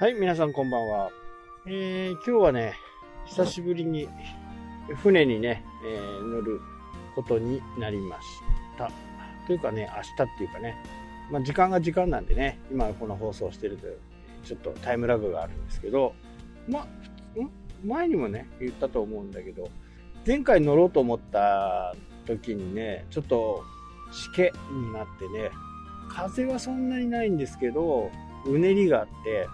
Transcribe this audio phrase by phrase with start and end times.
[0.00, 1.10] はい、皆さんこんばんは。
[1.66, 2.74] えー、今日はね、
[3.26, 4.08] 久しぶりに
[4.94, 6.60] 船にね、えー、乗る
[7.16, 8.28] ことになりまし
[8.78, 8.92] た。
[9.48, 10.76] というかね、明日っていうかね、
[11.32, 13.88] まあ、時間が時間なんでね、今この放送してると、
[14.44, 16.14] ちょっとタイムラグがあるんですけど、
[16.68, 16.86] ま、ん？
[17.84, 19.68] 前にもね、言ったと思うんだけど、
[20.24, 23.64] 前回乗ろうと思った時にね、ちょっと
[24.12, 25.50] しけになってね、
[26.08, 28.12] 風はそんなにないんですけど、
[28.46, 29.48] うねりがあって、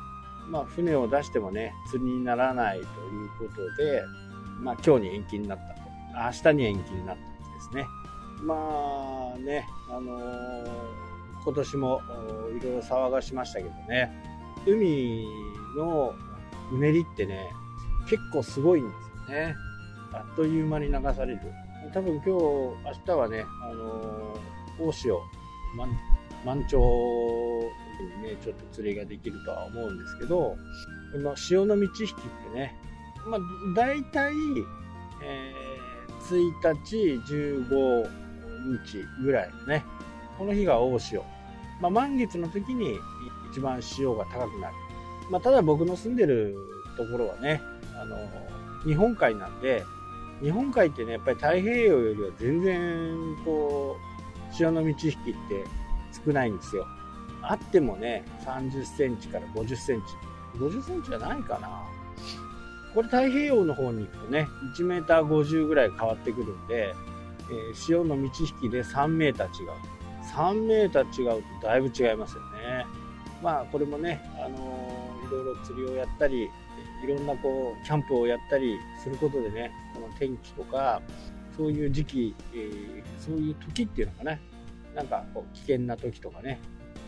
[0.49, 2.89] まあ、船を出してもね、釣りにならないという
[3.39, 4.03] ことで、
[4.61, 5.85] まあ、今日に延期になったと。
[6.15, 7.87] 明日に延期になったんですね。
[8.43, 10.65] まあね、あのー、
[11.45, 12.03] 今年も
[12.57, 14.11] いろいろ騒がしましたけどね、
[14.67, 15.27] 海
[15.77, 16.15] の
[16.73, 17.53] うねりってね、
[18.09, 18.95] 結構すごいんで
[19.27, 19.55] すよね。
[20.13, 21.41] あっという間に流される。
[21.93, 22.75] 多分今日、明
[23.07, 25.21] 日はね、あのー、大潮、
[26.45, 26.81] 満潮
[28.03, 30.57] にね、ちょっと釣りができるとは思うんですけど、
[31.13, 32.15] この潮の満ち引きっ
[32.53, 32.75] てね、
[33.27, 33.41] まあ、
[33.75, 34.33] 大体、
[35.23, 36.97] えー、1日、
[37.33, 38.25] 15
[38.83, 39.85] 日ぐらいのね、
[40.39, 41.25] この日が大潮。
[41.81, 42.99] まあ、満月の時に
[43.51, 44.75] 一番潮が高くなる。
[45.31, 46.55] まあ、ただ僕の住んでる
[46.97, 47.61] ところはね、
[48.01, 48.17] あの、
[48.85, 49.85] 日本海なんで、
[50.43, 53.97] 日本海ってね、やっぱり太平洋よりは全然、こ
[54.51, 55.65] う、潮の満ち引きって
[56.25, 56.87] 少ないんですよ。
[57.49, 60.59] あってもね、30センチから50センチ。
[60.59, 61.83] 50センチじゃないかな。
[62.95, 66.95] これ太平洋の方に行くとね、1メーター50ぐらい変わってくるんで、
[67.51, 69.71] えー、潮の満ち引きで3メーター違う。
[70.35, 72.87] 3メーター違うとだいぶ違いますよね。
[73.43, 76.45] まあこれもね、あのー、いろいろ釣りをやったり、
[77.03, 81.03] いろんなこう、キャンプをやったりすることでね、この天気とか、
[81.57, 84.41] そういう時期、えー、そういう時っていうのかね、
[84.95, 86.61] なんかこう危険な時とかね、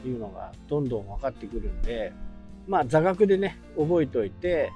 [0.04, 2.12] いうのがどんどん分かってくるんで、
[2.66, 4.70] まあ座学でね、覚えておいて、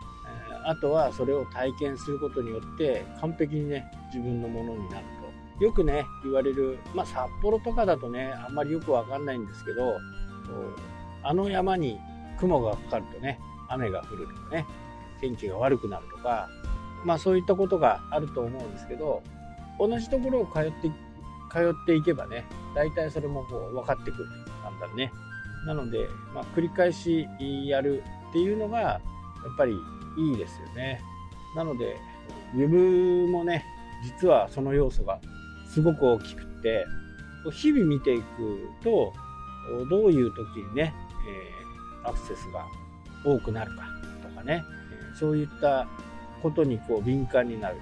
[0.64, 5.04] あとはそれを体験することによって完璧にね、自分のものになる
[5.58, 5.64] と。
[5.64, 9.98] よくね、言われる、まあ札幌とかだとね、あんまりよくわかんないんですけど、
[11.22, 11.98] あの山に
[12.38, 14.66] 雲がかかるとね、雨が降るとかね、
[15.20, 16.48] 天気が悪くなるとか、
[17.04, 19.22] まあそういったことがあると思うんですけど、
[19.78, 20.90] 同じところを通って
[21.50, 24.28] 通っていけばね、大体それもこう分かってくる。
[24.62, 25.12] なんだね。
[25.66, 27.26] なので、まあ、繰り返し
[27.66, 29.00] やるっていうのが、や
[29.52, 29.72] っぱり
[30.16, 31.00] いいですよね。
[31.54, 31.96] なので、
[32.54, 33.64] ウェブもね、
[34.02, 35.20] 実はその要素が
[35.68, 36.86] すごく大きくって、
[37.52, 39.12] 日々見ていくと、
[39.88, 40.94] どういう時にね、
[42.04, 42.66] えー、アクセスが
[43.24, 43.84] 多くなるか
[44.22, 44.64] とかね、
[45.18, 45.86] そういった
[46.42, 47.76] ことにこう敏感になる。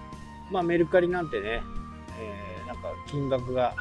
[0.50, 1.62] まあメルカリなんてね、
[2.18, 2.47] えー、
[2.78, 3.74] か金額が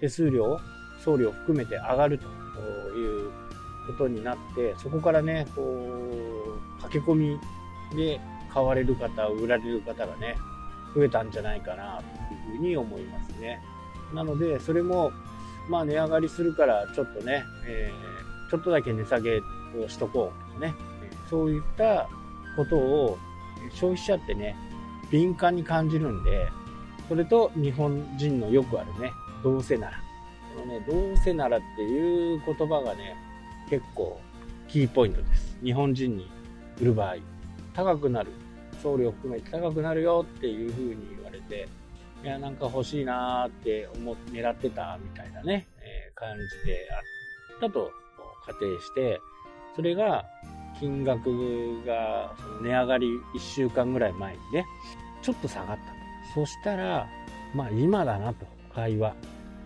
[0.00, 0.58] 手数料、
[1.02, 2.26] 送料含めて上がると
[2.96, 3.30] いう
[3.86, 5.62] ことになって、そこからね、こ
[6.78, 7.40] う、駆け込み
[7.96, 8.20] で
[8.52, 10.36] 買われる方、売られる方がね、
[10.94, 13.60] 増えたんじゃないかなというふうに思いますね。
[14.14, 15.12] なので、それも、
[15.68, 19.40] まあ値上がりするからちょっとね、えー、ちょっとだけ値下げ
[19.82, 20.74] をしとこうとかね、
[21.28, 22.08] そういった
[22.56, 23.18] ことを
[23.70, 24.56] 消費者ってね、
[25.10, 26.48] 敏感に感じるんで、
[27.08, 29.98] それと日本人のよくあるね、どうせなら。
[30.54, 33.16] このね、どうせならっていう言葉がね、
[33.68, 34.20] 結構
[34.68, 35.58] キーポイントです。
[35.62, 36.30] 日本人に
[36.80, 37.16] 売る場合。
[37.74, 38.30] 高くなる。
[38.82, 41.68] 送料含めて高くなるよっていう風に言われて、
[42.22, 47.90] いや、なんか欲しいなーって思っ狙ってたみたいなね、えー、感じであったと
[48.46, 49.20] 仮定して、
[49.74, 50.24] それが
[50.78, 54.66] 金額がその値上がり1週間ぐらい前にね、
[55.22, 55.93] ちょっと下がった。
[56.32, 57.08] そしたら、
[57.54, 59.14] まあ今だなと、買いは。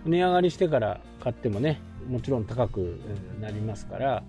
[0.04, 3.00] 値上がりしてから買ってもね、もちろん高く
[3.40, 4.22] なりますから、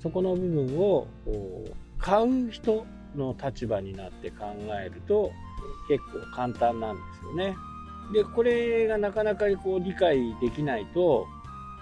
[0.00, 1.06] そこの部分を
[1.98, 2.84] 買う人
[3.14, 4.46] の立場になって考
[4.84, 5.30] えると
[5.88, 7.54] 結構簡単なんですよね。
[8.12, 11.26] で、これがなかなかこう理解できないと、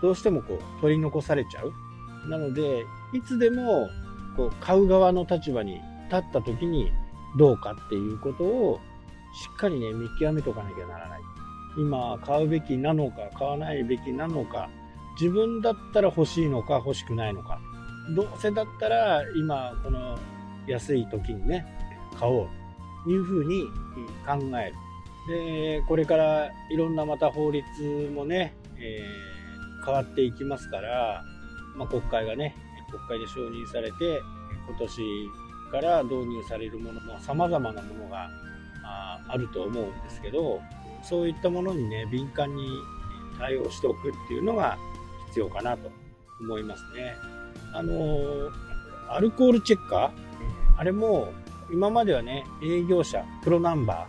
[0.02, 1.72] どうしてもこう取り残されちゃう。
[2.28, 3.88] なので、いつでも
[4.36, 5.80] こう買う側の立場に
[6.10, 6.92] 立った時に
[7.38, 8.80] どうかっていうことを
[9.32, 11.20] しっかりね、見極めとかなきゃならない。
[11.78, 14.70] 今買うべきなのか買わないべきなのか。
[15.20, 17.60] 自分だったら欲しいのか欲しくないのか。
[18.14, 20.18] どうせだったら今この
[20.66, 21.64] 安い時にね
[22.18, 22.48] 買おう
[23.04, 23.66] というふうに
[24.26, 24.74] 考える。
[25.28, 27.64] でこれからいろんなまた法律
[28.14, 31.22] もね、えー、変わっていきますから、
[31.76, 32.56] まあ、国会がね
[32.90, 34.20] 国会で承認されて
[34.66, 35.02] 今年
[35.70, 38.28] から導入されるものも様々なものが
[38.90, 40.60] ああると思うんですけど
[41.02, 42.68] そういったものにね、敏感に
[43.38, 44.76] 対応しておくっていうのが
[45.28, 45.90] 必要かなと
[46.40, 47.14] 思いますね。
[47.72, 48.50] あの、
[49.08, 50.10] アルコールチェッカー
[50.76, 51.32] あれも
[51.70, 54.06] 今まではね、営業車、黒ナンバ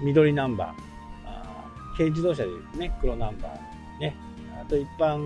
[0.00, 4.16] ー、緑ナンバー、軽自動車でね、黒ナンバー、ね、
[4.60, 5.18] あと一般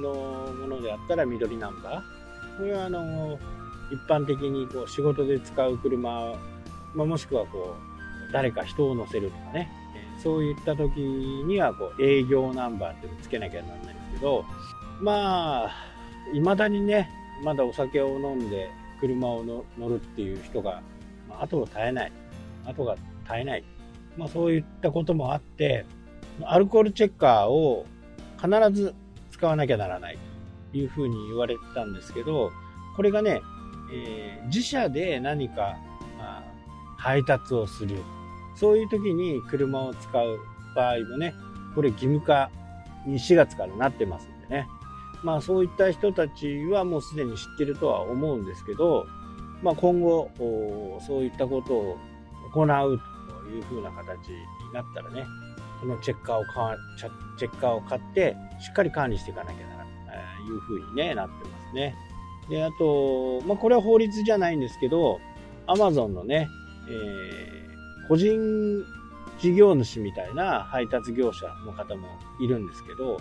[0.00, 2.58] のものであったら緑ナンバー。
[2.58, 3.38] これはあの、
[3.90, 6.34] 一般的にこう仕事で使う車、
[6.94, 7.93] まあ、もしくはこう、
[8.34, 9.70] 誰か人を乗せるとかね、
[10.20, 14.44] そういった時にはこう営業ナンバーっていうのをつけなきゃならないんですけど、
[15.00, 15.70] まあ、
[16.32, 17.08] 未だにね、
[17.44, 18.70] まだお酒を飲んで
[19.00, 20.82] 車を乗るっていう人が、
[21.28, 22.12] まあ、後を絶えない。
[22.66, 23.64] 後が絶えない。
[24.16, 25.86] まあそういったこともあって、
[26.42, 27.86] アルコールチェッカーを
[28.36, 28.96] 必ず
[29.30, 30.18] 使わなきゃならない
[30.72, 32.50] というふうに言われてたんですけど、
[32.96, 33.40] これがね、
[33.92, 35.76] えー、自社で何か、
[36.18, 36.44] まあ、
[36.96, 37.96] 配達をする。
[38.54, 40.38] そういう時に車を使う
[40.74, 41.34] 場合もね、
[41.74, 42.50] これ義務化
[43.06, 44.68] に4月からなってますんでね。
[45.22, 49.06] まあそういった人たちはもうすでに知ってるとは思うんですけど、
[49.62, 50.30] まあ、今後
[51.06, 51.98] そういったことを
[52.52, 53.00] 行う
[53.42, 54.36] というふうな形に
[54.74, 55.24] なったらね、
[55.80, 56.76] そのチェッカーを買
[57.38, 59.86] チェッカーを買ってしっかり管理していかなきゃならない
[60.46, 61.94] というふうに、ね、なってますね。
[62.48, 65.18] で、あと、まあ、これは法律じゃないんですけど、
[65.66, 66.48] アマゾンのね、
[66.88, 67.73] えー、
[68.08, 68.84] 個人
[69.38, 72.08] 事業主みたいな配達業者の方も
[72.40, 73.20] いるんですけど、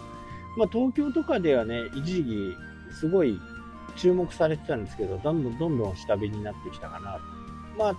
[0.57, 2.55] まあ、東京とかではね、一時期
[2.93, 3.39] すごい
[3.95, 7.19] 注目されてたんですけど、どんどんどんどん下火になってきたかな。
[7.77, 7.95] まあ、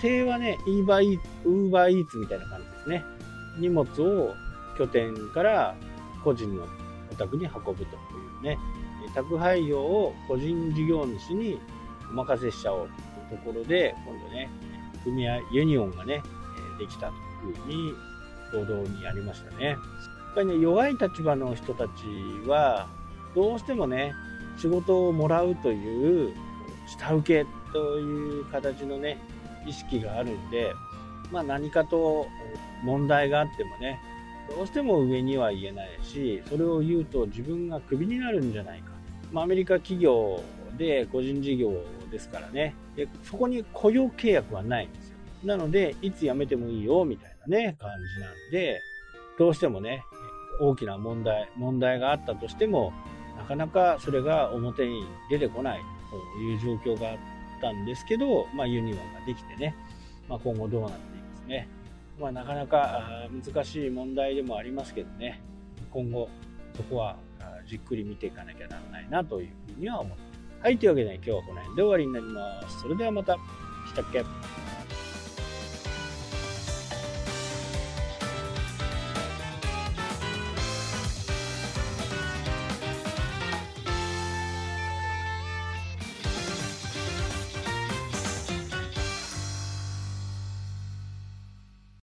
[0.00, 3.04] 手はね、ウーバーイーツみたいな感じですね。
[3.58, 4.34] 荷物を
[4.78, 5.76] 拠点から
[6.24, 6.66] 個人の
[7.12, 7.76] お宅に運ぶとい
[8.40, 8.58] うね、
[9.14, 11.60] 宅配業を個人事業主に
[12.10, 12.88] お任せしちゃおう
[13.28, 14.50] というところで、今度ね、
[15.04, 16.22] 組合、ユニオンがね、
[16.78, 17.14] できたと
[17.46, 17.94] いうふうに
[18.52, 19.66] 報道にありましたね。
[19.66, 19.78] やっ
[20.34, 21.90] ぱりね、弱い立場の人たち
[22.46, 22.88] は、
[23.34, 24.14] どうしてもね、
[24.58, 26.34] 仕事をもらうという
[26.86, 29.18] 下請けという形のね、
[29.66, 30.72] 意識があるんで、
[31.30, 32.26] まあ何かと
[32.84, 33.98] 問題があってもね、
[34.54, 38.90] どうしても上には言えないし、それを言うと自分がクビになるんじゃないか。
[39.32, 40.42] まあアメリカ企業
[40.76, 41.72] で個人事業
[42.12, 42.74] ですからね。
[42.94, 45.16] で、そこに雇用契約はないんですよ。
[45.44, 48.80] なので、いつ辞めてもいいよ、みたいなね、感じなんで、
[49.38, 50.04] どうしてもね、
[50.60, 52.92] 大きな問題、問題があったとしても、
[53.36, 55.80] なかなかそれが表に出てこない
[56.36, 57.16] という状況があっ
[57.60, 59.74] たんですけど、まあ、ユニオンができてね、
[60.28, 61.68] まあ、今後どうなっていくですね。
[62.20, 65.40] まあ、なかなか難しい問題でもありますけどね、
[65.90, 66.28] 今後
[66.76, 67.16] そこは
[67.66, 70.31] じっくり見ていかなきゃならないなというふうには思ってます
[70.62, 72.82] はい、というわけで、今日はこの辺で終わりになります。
[72.82, 73.34] それではまた。
[73.88, 74.24] したっけ？